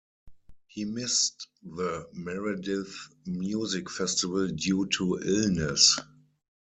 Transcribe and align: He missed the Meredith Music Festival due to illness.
He 0.65 0.83
missed 0.83 1.45
the 1.61 2.09
Meredith 2.11 2.91
Music 3.27 3.87
Festival 3.87 4.47
due 4.47 4.87
to 4.93 5.19
illness. 5.23 5.95